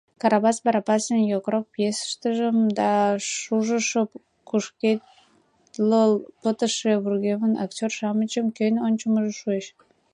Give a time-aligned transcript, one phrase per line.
[0.21, 2.89] Карабас Барабасын йокрок пьесыштым да
[3.33, 4.01] шужышо,
[4.47, 9.65] кушкедлыл пытыше вургеман актёр-шамычым кӧн ончымыжо шуэш!